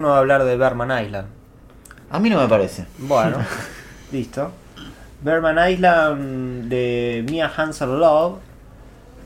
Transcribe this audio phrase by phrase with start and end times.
[0.00, 1.26] no va a hablar de Berman Island.
[2.08, 2.86] A mí no me parece.
[2.98, 3.38] Bueno,
[4.12, 4.52] listo.
[5.22, 8.38] Berman Island de Mia Hansen Love,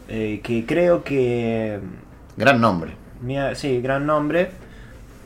[0.09, 1.79] eh, que creo que...
[2.39, 2.93] Gran nombre.
[3.21, 4.49] Mia, sí, gran nombre.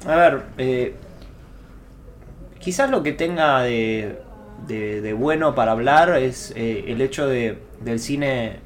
[0.04, 0.96] A ver, eh,
[2.58, 4.18] quizás lo que tenga de,
[4.66, 8.56] de, de bueno para hablar es eh, el hecho de, del cine,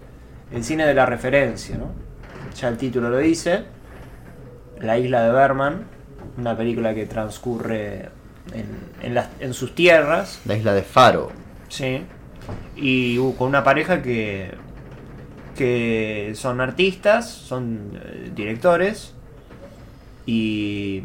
[0.51, 1.93] el cine de la referencia, ¿no?
[2.59, 3.65] Ya el título lo dice,
[4.79, 6.00] La isla de Berman,
[6.37, 8.09] una película que transcurre
[8.55, 8.67] en,
[9.03, 11.31] en, las- en sus tierras, La isla de Faro.
[11.69, 12.03] Sí.
[12.77, 14.53] Y uh, con una pareja que,
[15.57, 19.15] que son artistas, son eh, directores
[20.27, 21.03] y,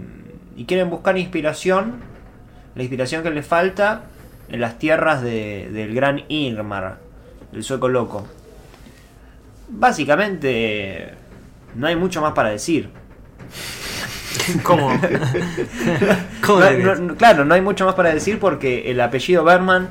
[0.56, 1.96] y quieren buscar inspiración,
[2.76, 4.04] la inspiración que les falta
[4.50, 6.98] en las tierras de- del gran Irmar,
[7.54, 8.26] el sueco loco.
[9.68, 11.14] Básicamente
[11.76, 12.90] no hay mucho más para decir.
[14.64, 14.90] ¿Cómo?
[16.46, 17.00] ¿Cómo No- decís?
[17.00, 19.90] no- claro, no hay mucho más para decir porque el apellido Berman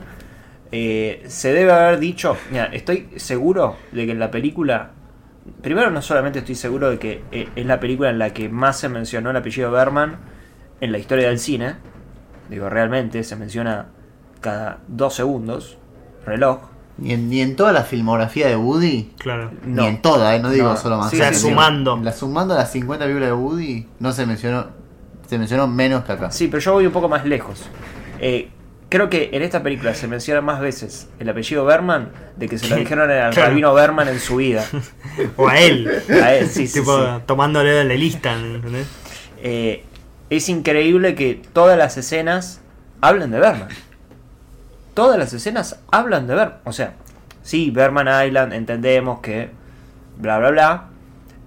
[0.72, 2.36] eh, se debe haber dicho.
[2.50, 4.90] Mira, estoy seguro de que en la película.
[5.62, 8.78] Primero, no solamente estoy seguro de que eh, es la película en la que más
[8.78, 10.16] se mencionó el apellido Berman
[10.80, 11.74] en la historia del cine.
[12.48, 13.86] Digo, realmente se menciona
[14.40, 15.78] cada dos segundos.
[16.26, 16.60] Reloj.
[16.96, 19.10] Ni en, ni en toda la filmografía de Woody.
[19.18, 19.50] Claro.
[19.64, 19.82] No.
[19.82, 20.76] Ni en toda, eh, no digo No.
[20.76, 21.10] solo más.
[21.10, 21.96] Sí, O sea, sumando.
[22.02, 24.68] La sumando las 50 películas de Woody, no se mencionó.
[25.28, 26.30] Se mencionó menos que acá.
[26.30, 27.62] Sí, pero yo voy un poco más lejos.
[28.20, 28.50] Eh,
[28.90, 32.68] creo que en esta película se menciona más veces el apellido Berman de que se
[32.68, 33.48] lo dijeron al Claro.
[33.48, 34.64] rabino Berman en su vida.
[35.36, 35.90] O a él.
[36.22, 37.08] A él, sí, sí, tipo, sí.
[37.26, 38.86] tomándole de la lista, ¿entendés?
[39.42, 39.84] Eh,
[40.30, 42.60] es increíble que todas las escenas
[43.00, 43.68] hablen de Berman.
[44.94, 46.58] Todas las escenas hablan de Berman.
[46.64, 46.94] O sea,
[47.42, 49.50] sí, Berman Island, entendemos que
[50.18, 50.84] bla bla bla.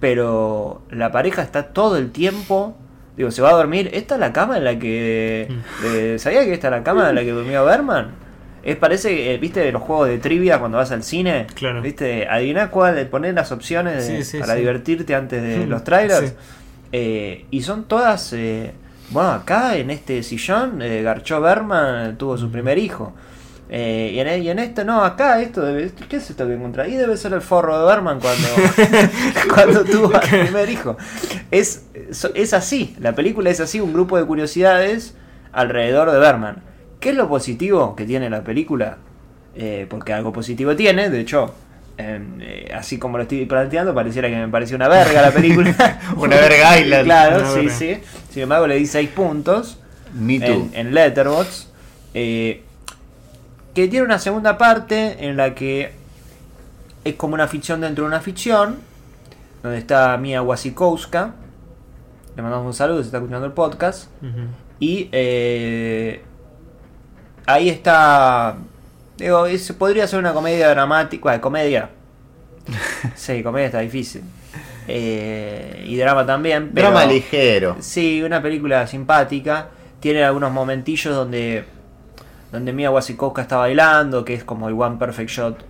[0.00, 2.76] Pero la pareja está todo el tiempo.
[3.16, 3.90] Digo, se va a dormir.
[3.92, 5.48] ¿Esta es la cama en la que.
[5.84, 8.10] eh, ¿Sabía que esta es la cama en la que durmió Berman?
[8.62, 11.46] Es parece, eh, viste, de los juegos de trivia cuando vas al cine.
[11.54, 11.80] Claro.
[11.82, 14.60] Viste, adivina cuál, poner las opciones de- Sí, sí, para sí.
[14.60, 16.34] divertirte antes de los trailers.
[16.92, 18.32] Eh, y son todas.
[18.34, 18.72] eh,
[19.10, 23.14] bueno, acá en este sillón, eh, Garchó Berman tuvo su primer hijo.
[23.70, 25.90] Eh, y, en, y en este, no, acá, esto debe.
[26.08, 26.84] ¿Qué es esto que encontré?
[26.84, 28.48] Ahí debe ser el forro de Berman cuando,
[29.54, 30.96] cuando tuvo al primer hijo.
[31.50, 31.84] Es,
[32.34, 35.14] es así, la película es así, un grupo de curiosidades
[35.52, 36.62] alrededor de Berman.
[37.00, 38.98] ¿Qué es lo positivo que tiene la película?
[39.54, 41.52] Eh, porque algo positivo tiene, de hecho,
[41.96, 45.74] em, eh, así como lo estoy planteando, pareciera que me pareció una verga la película.
[46.16, 47.04] Una verga Island.
[47.04, 47.72] claro, sí, verga.
[47.74, 47.98] sí.
[48.30, 49.78] Sin embargo, le di 6 puntos
[50.14, 51.68] Me en, en Letterboxd.
[52.14, 52.62] eh,
[53.74, 55.92] que tiene una segunda parte en la que
[57.04, 58.76] es como una ficción dentro de una ficción.
[59.62, 61.32] Donde está Mia Wasikowska.
[62.36, 64.08] Le mandamos un saludo, se está escuchando el podcast.
[64.80, 66.22] Y eh,
[67.46, 68.56] ahí está.
[69.16, 71.22] Digo, es- podría ser una comedia dramática.
[71.22, 71.90] Bueno, comedia.
[73.16, 74.22] Sí, comedia está difícil.
[74.86, 76.70] Eh, y drama también.
[76.72, 77.76] Pero, Drama ligero.
[77.80, 79.68] Sí, una película simpática.
[80.00, 81.64] Tiene algunos momentillos donde.
[82.52, 85.64] Donde Mia Wasikowska está bailando, que es como el One Perfect Shot.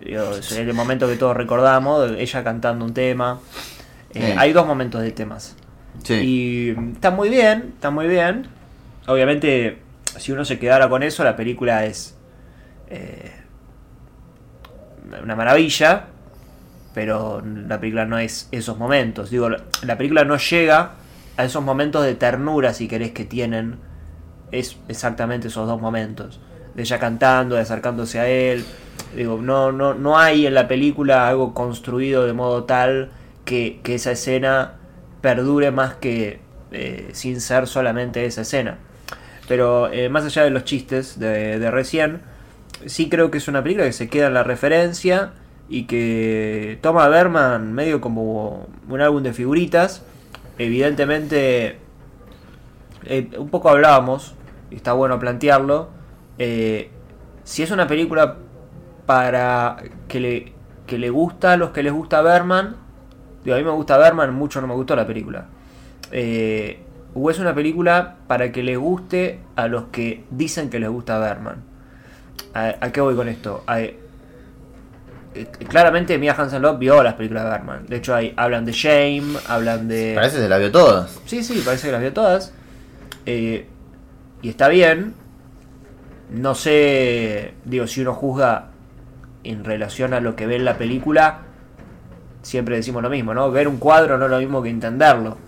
[0.00, 3.40] Es el momento que todos recordamos, ella cantando un tema.
[4.12, 4.34] Eh, Sí.
[4.38, 5.56] Hay dos momentos de temas.
[6.02, 6.14] Sí.
[6.14, 8.46] Y mm, está muy bien, está muy bien.
[9.06, 9.78] Obviamente,
[10.18, 12.16] si uno se quedara con eso, la película es
[12.88, 13.32] eh,
[15.22, 16.06] una maravilla.
[16.94, 19.30] Pero la película no es esos momentos.
[19.30, 20.92] Digo, la, la película no llega
[21.36, 23.78] a esos momentos de ternura, si querés, que tienen.
[24.58, 26.40] Es exactamente esos dos momentos.
[26.74, 28.64] De ella cantando, de acercándose a él.
[29.14, 33.10] Digo, no, no, no hay en la película algo construido de modo tal
[33.44, 34.74] que, que esa escena
[35.20, 36.40] perdure más que
[36.76, 38.78] eh, sin ser solamente esa escena.
[39.46, 42.20] Pero eh, más allá de los chistes de, recién,
[42.86, 45.32] sí creo que es una película que se queda en la referencia
[45.68, 50.02] y que toma a Berman medio como un álbum de figuritas.
[50.58, 51.78] Evidentemente,
[53.04, 54.34] eh, un poco hablábamos,
[54.74, 55.88] y está bueno plantearlo,
[56.38, 56.90] eh,
[57.44, 58.38] si es una película
[59.06, 59.76] para
[60.08, 60.52] que le,
[60.86, 62.74] que le gusta a los que les gusta Berman,
[63.44, 65.46] digo, a mí me gusta Berman, mucho no me gustó la película.
[66.10, 66.80] Eh,
[67.14, 71.18] o es una película para que le guste a los que dicen que les gusta
[71.20, 71.62] Berman.
[72.52, 73.62] ¿A, a qué voy con esto?
[73.68, 73.96] A- eh,
[75.68, 77.86] claramente Mia Hansen Love vio las películas de Berman.
[77.86, 80.12] De hecho, hay, hablan de Shame, hablan de...
[80.16, 81.20] Parece que se la vio todas.
[81.26, 82.52] Sí, sí, parece que las vio todas.
[83.26, 83.66] Eh,
[84.44, 85.14] y está bien.
[86.30, 88.66] No sé, digo, si uno juzga
[89.42, 91.38] en relación a lo que ve en la película,
[92.42, 93.50] siempre decimos lo mismo, ¿no?
[93.50, 95.38] Ver un cuadro no es lo mismo que entenderlo.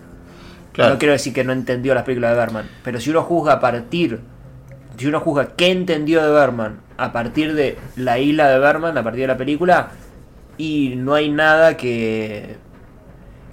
[0.73, 0.93] Claro.
[0.93, 3.59] No quiero decir que no entendió las películas de Berman, pero si uno juzga a
[3.59, 4.19] partir,
[4.97, 9.03] si uno juzga qué entendió de Berman a partir de la isla de Berman, a
[9.03, 9.89] partir de la película,
[10.57, 12.55] y no hay nada que.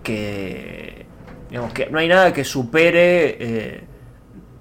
[0.03, 1.05] que.
[1.51, 3.37] digamos que no hay nada que supere.
[3.39, 3.85] eh,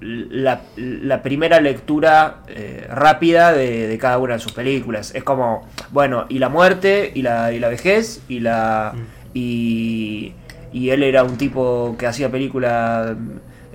[0.05, 5.15] la, la primera lectura eh, rápida de, de cada una de sus películas.
[5.15, 8.94] Es como, bueno, y la muerte, y la, y la vejez, y la.
[9.33, 10.33] Y,
[10.73, 13.15] y él era un tipo que hacía películas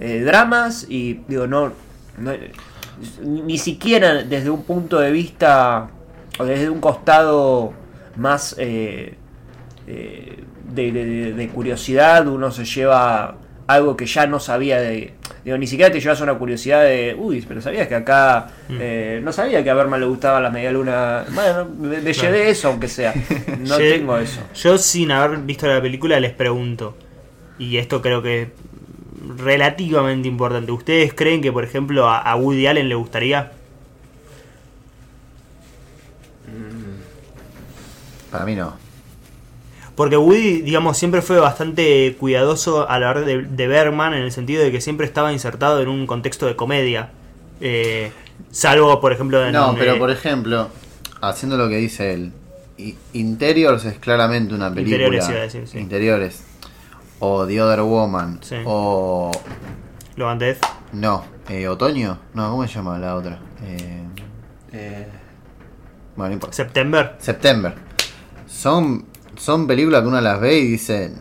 [0.00, 1.72] eh, dramas, y digo, no,
[2.18, 2.32] no-
[3.24, 5.88] Ni siquiera desde un punto de vista.
[6.38, 7.72] o desde un costado
[8.16, 8.54] más.
[8.58, 9.14] eh,
[9.86, 13.36] de, de- de curiosidad, uno se lleva
[13.68, 15.12] algo que ya no sabía de.
[15.44, 17.14] Digo, ni siquiera te llevas una curiosidad de.
[17.16, 18.48] Uy, pero sabías que acá.
[18.68, 21.24] eh, no sabía que a Berman le gustaba la medialuna.
[21.32, 22.32] Bueno, me, me Claro.
[22.34, 23.14] llevé eso, aunque sea.
[23.60, 24.40] No tengo eso.
[24.54, 26.96] Yo sin haber visto la película les pregunto,
[27.58, 28.48] y esto creo que es
[29.36, 33.52] relativamente importante, ¿ustedes creen que por ejemplo a, a Woody Allen le gustaría?
[38.30, 38.76] Para mí no.
[39.98, 44.30] Porque Woody, digamos, siempre fue bastante cuidadoso a la hora de, de Bergman en el
[44.30, 47.10] sentido de que siempre estaba insertado en un contexto de comedia.
[47.60, 48.12] Eh,
[48.52, 49.52] salvo, por ejemplo, en...
[49.52, 50.68] No, pero eh, por ejemplo,
[51.20, 52.32] haciendo lo que dice él,
[53.12, 54.98] Interiors es claramente una película.
[54.98, 55.78] Interiores iba a decir, sí.
[55.80, 56.44] Interiores.
[57.18, 58.38] O The Other Woman.
[58.40, 58.54] Sí.
[58.64, 59.32] O.
[60.14, 60.58] Lo antes.
[60.92, 62.20] No, eh, Otoño.
[62.34, 63.40] No, ¿cómo se llama la otra?
[63.64, 64.04] Eh,
[64.72, 65.08] Eh,
[66.14, 66.54] bueno, no importa.
[66.54, 67.16] September.
[67.18, 67.74] September.
[68.46, 69.06] Son,
[69.38, 71.12] son películas que uno las ve y dice.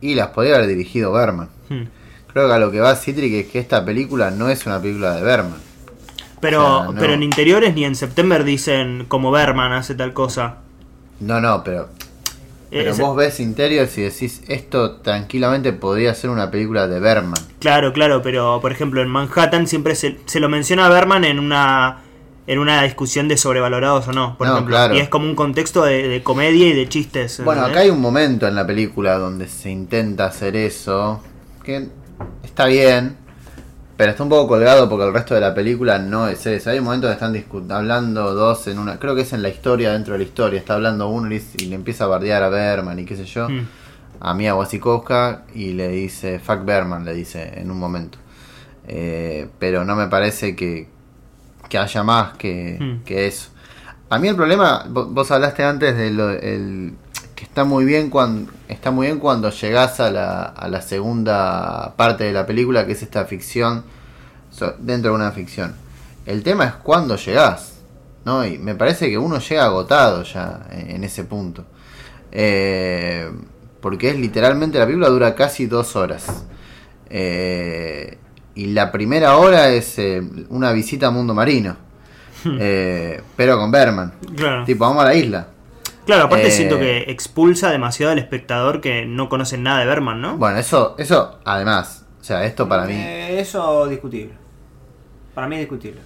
[0.00, 1.48] Y las podría haber dirigido Berman.
[1.68, 1.84] Hmm.
[2.32, 5.14] Creo que a lo que va Citric es que esta película no es una película
[5.16, 5.56] de Berman.
[6.40, 7.00] Pero, O sea, no.
[7.00, 10.56] pero en interiores ni en September dicen como Berman hace tal cosa.
[11.20, 11.88] No, no, pero
[12.68, 17.40] Pero Es- vos ves Interiors y decís, esto tranquilamente podría ser una película de Berman.
[17.60, 21.38] Claro, claro, pero por ejemplo en Manhattan siempre se, se lo menciona a Berman en
[21.38, 21.98] una
[22.46, 24.72] en una discusión de sobrevalorados o no, por No, ejemplo.
[24.76, 24.94] claro.
[24.94, 27.42] Y es como un contexto de, de comedia y de chistes.
[27.44, 31.20] Bueno, acá hay un momento en la película donde se intenta hacer eso,
[31.64, 31.88] que
[32.44, 33.16] está bien,
[33.96, 36.70] pero está un poco colgado porque el resto de la película no es eso.
[36.70, 39.92] Hay un momento donde están hablando dos en una, creo que es en la historia,
[39.92, 42.98] dentro de la historia, está hablando uno y, y le empieza a bardear a Berman
[42.98, 43.66] y qué sé yo, Mm.
[44.20, 48.18] a Mia Wasikowska y le dice, fuck Berman, le dice en un momento.
[48.86, 50.88] Eh, pero no me parece que,
[51.68, 53.04] que haya más que, Mm.
[53.04, 53.50] que eso.
[54.08, 56.94] A mí el problema, vo- vos hablaste antes de lo el,
[57.34, 61.94] que está muy bien cuando está muy bien cuando llegás a la, a la segunda
[61.96, 63.84] parte de la película, que es esta ficción
[64.50, 65.74] so- dentro de una ficción.
[66.24, 67.74] El tema es cuando llegás,
[68.24, 68.44] ¿no?
[68.46, 71.64] Y me parece que uno llega agotado ya en, en ese punto.
[72.32, 73.30] Eh,
[73.80, 76.44] porque es literalmente, la película dura casi dos horas.
[77.10, 78.18] Eh,
[78.56, 81.76] y la primera hora es eh, una visita a Mundo Marino.
[82.60, 84.12] Eh, pero con Berman.
[84.36, 84.64] Claro.
[84.64, 85.48] Tipo, vamos a la isla.
[86.04, 90.20] Claro, aparte Eh, siento que expulsa demasiado al espectador que no conoce nada de Berman,
[90.20, 90.36] ¿no?
[90.36, 92.04] Bueno, eso, eso además.
[92.20, 92.94] O sea, esto para mí.
[92.96, 94.34] Eso discutible.
[95.34, 96.00] Para mí es discutible.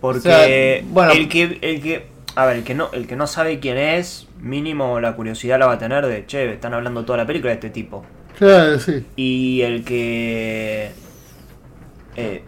[0.00, 2.06] Porque O sea, bueno- el que el que
[2.36, 5.66] a ver, el que no el que no sabe quién es, mínimo la curiosidad la
[5.66, 8.04] va a tener de, che, están hablando toda la película de este tipo.
[8.38, 9.04] Claro, sí.
[9.16, 10.92] Y el que
[12.18, 12.42] eh,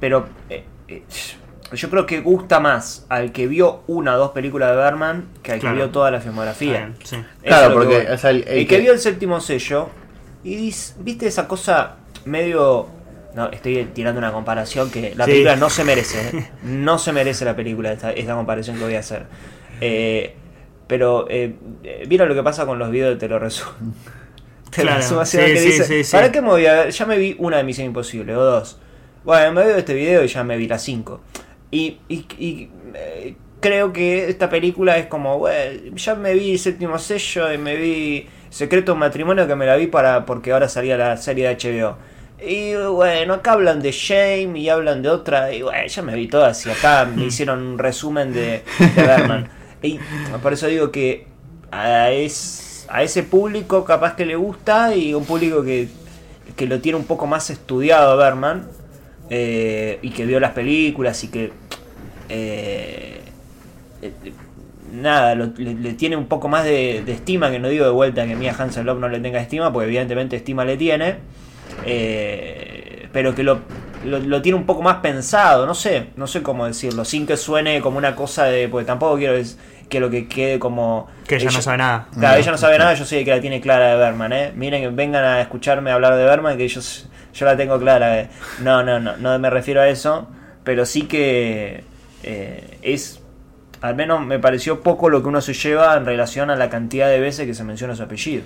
[0.00, 1.02] pero eh, eh,
[1.72, 5.52] yo creo que gusta más al que vio una o dos películas de Berman que
[5.52, 5.74] al Claro.
[5.76, 6.90] que vio toda la filmografía.
[6.92, 7.16] Ah, sí.
[7.42, 9.40] Claro, es lo que porque, o sea, el- el, el que que- vio el séptimo
[9.40, 9.88] sello
[10.44, 12.88] y dis- viste esa cosa medio
[13.34, 15.30] no estoy tirando una comparación que la Sí.
[15.32, 16.50] película no se merece ¿eh?
[16.62, 19.26] no se merece la película esta, esta comparación que voy a hacer
[19.80, 20.36] Eh,
[20.86, 21.56] pero eh,
[22.06, 23.72] vieron lo que pasa con los videos de te lo resumo
[24.70, 26.12] te lo Claro, resumo así, sí, que sí, dice, sí, sí.
[26.12, 26.90] ¿para qué me voy a ver?
[26.90, 28.78] ya me vi una de Misión Imposible o dos
[29.24, 31.20] bueno me veo este video y ya me vi las cinco
[31.70, 36.98] y, y- y, eh, creo que esta película es como, bueno, ya me vi Séptimo
[36.98, 41.16] Sello y me vi Secreto Matrimonio que me la vi para porque ahora salía la
[41.16, 41.96] serie de HBO.
[42.46, 46.28] Y bueno, acá hablan de Shame y hablan de otra, y bueno, ya me vi
[46.28, 48.62] todas y acá me hicieron un resumen de,
[48.94, 49.48] de Berman.
[49.82, 49.98] Y
[50.42, 51.26] por eso digo que
[51.72, 55.88] a, es- a ese público capaz que le gusta y un público que,
[56.54, 58.68] que lo tiene un poco más estudiado a Berman
[59.30, 61.52] eh, y que vio las películas y que
[62.28, 63.20] eh,
[64.02, 64.12] eh,
[64.92, 67.90] nada, lo- le, le tiene un poco más de, de estima, que no digo de
[67.90, 71.16] vuelta que Mia Hansen-Love no le tenga estima, porque evidentemente estima le tiene,
[71.82, 73.60] eh, pero que lo
[74.04, 77.38] lo, lo tiene un poco más pensado, no sé, no sé cómo decirlo, sin que
[77.38, 79.34] suene como una cosa de, porque tampoco quiero
[79.88, 81.06] que lo que quede como...
[81.26, 82.08] Que ella no sabe nada.
[82.20, 84.52] Claro, ella no sabe nada, yo sé que la tiene clara de Berman, ¿eh?
[84.54, 88.20] Miren, vengan a escucharme hablar de Berman, que yo, s- yo la tengo clara.
[88.20, 88.28] eh.
[88.62, 90.28] No, no, no, no me refiero a eso,
[90.62, 91.84] pero sí que
[92.22, 93.20] eh, es,
[93.80, 97.08] al menos me pareció poco lo que uno se lleva en relación a la cantidad
[97.08, 98.42] de veces que se menciona su apellido.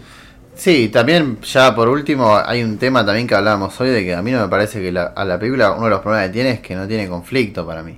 [0.57, 4.23] Sí, también ya por último hay un tema también que hablábamos hoy de que a
[4.23, 6.51] mí no me parece que la, a la película uno de los problemas que tiene
[6.51, 7.97] es que no tiene conflicto para mí.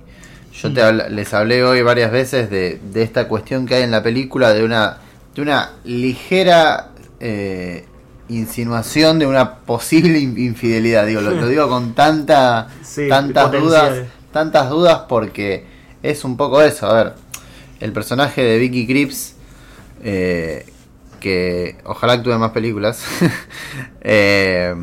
[0.53, 3.89] Yo te habla- les hablé hoy varias veces de, de esta cuestión que hay en
[3.89, 4.97] la película de una
[5.33, 7.85] de una ligera eh,
[8.37, 11.05] insinuación de una posible in- infidelidad.
[11.05, 13.69] Digo, lo, lo digo con tanta Sí, tantas potencial.
[13.93, 15.65] dudas, tantas dudas porque
[16.03, 16.87] es un poco eso.
[16.87, 17.13] A ver,
[17.79, 19.35] el personaje de Vicky Cripps
[20.03, 20.65] eh,
[21.19, 23.03] que ojalá actúe en más películas.
[24.01, 24.73] eh,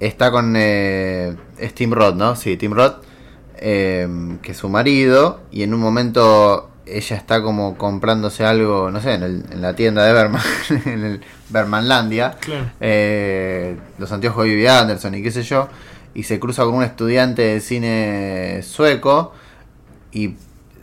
[0.00, 2.36] está con eh, es Tim Roth, ¿no?
[2.36, 3.02] Sí, Tim Roth,
[3.56, 4.08] eh,
[4.42, 9.14] que es su marido, y en un momento ella está como comprándose algo, no sé,
[9.14, 10.42] en, el- en la tienda de Berman,
[10.86, 12.66] en el Bermanlandia, Claro.
[12.80, 15.68] eh, los anteojos de Vivi Anderson y qué sé yo,
[16.14, 19.32] y se cruza con un estudiante de cine sueco
[20.12, 20.34] y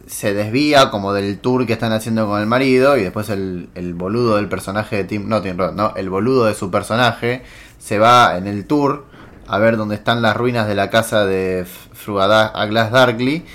[0.08, 3.96] se desvía como del tour que están haciendo con el marido y después el, el
[3.96, 7.42] boludo del personaje de Tim, no Tim Roth, no, el boludo de su personaje
[7.80, 9.06] se va en el tour
[9.48, 13.46] a ver dónde están las ruinas de la casa de F- Fru Ada- Aglas Darkly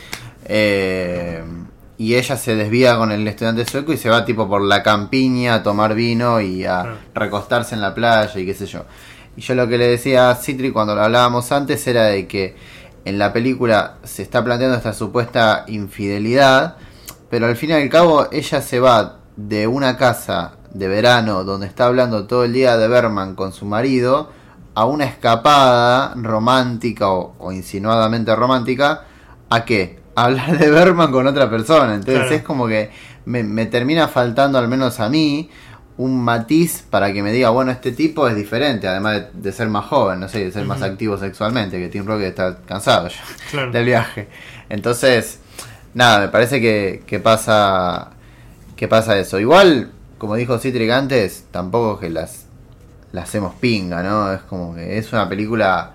[0.47, 1.43] eh,
[2.01, 5.57] y ella se desvía con el estudiante sueco y se va tipo por la campiña
[5.57, 6.97] a tomar vino y a Claro.
[7.15, 8.87] recostarse en la playa y qué sé yo.
[9.37, 12.57] Y yo lo que le decía a Citri cuando lo hablábamos antes era de que
[13.05, 16.77] en la película se está planteando esta supuesta infidelidad,
[17.29, 21.67] pero al fin y al cabo ella se va de una casa de verano donde
[21.67, 24.31] está hablando todo el día de Berman con su marido
[24.75, 29.03] a una escapada romántica o, o insinuadamente romántica
[29.51, 30.00] a qué?
[30.25, 31.95] Hablar de Berman con otra persona.
[31.95, 32.35] Entonces Claro.
[32.37, 32.91] es como que
[33.27, 35.51] me, me termina faltando al menos a mí
[35.97, 39.69] un matiz para que me diga, bueno, este tipo es diferente, además de, de ser
[39.69, 43.17] más joven, no sé, de ser más activo sexualmente, que Tim Rocket está cansado ya
[43.51, 43.71] Claro.
[43.71, 44.29] del viaje.
[44.71, 45.41] Entonces,
[45.93, 48.13] nada, me parece que, que pasa
[48.77, 49.39] que pasa eso.
[49.39, 52.47] Igual, como dijo Citric antes, tampoco que las,
[53.13, 54.33] las hacemos pinga, ¿no?
[54.33, 55.93] Es como que es una película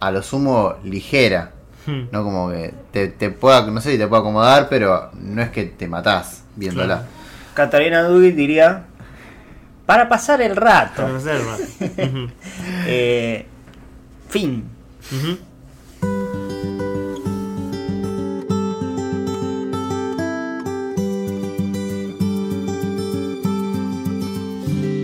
[0.00, 1.51] a lo sumo ligera,
[1.86, 2.04] Hmm.
[2.12, 2.22] ¿no?
[2.22, 5.64] Como que te, te pueda, no sé si te puede acomodar, pero no es que
[5.64, 6.98] te matás viéndola.
[6.98, 7.08] Claro.
[7.54, 8.84] Catalina Dugin diría,
[9.86, 11.02] para pasar el rato.
[11.02, 12.04] Para hacer, ¿no?
[12.04, 12.30] Ujú.
[12.86, 13.46] Eh,
[14.28, 14.64] fin.